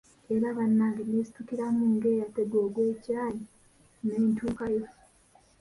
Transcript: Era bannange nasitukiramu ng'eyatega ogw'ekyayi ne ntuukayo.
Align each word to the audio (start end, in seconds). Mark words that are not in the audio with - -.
Era 0.33 0.47
bannange 0.57 1.01
nasitukiramu 1.05 1.83
ng'eyatega 1.93 2.57
ogw'ekyayi 2.65 3.41
ne 4.05 4.15
ntuukayo. 4.23 4.85